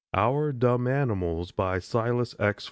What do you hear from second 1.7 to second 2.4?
SILAS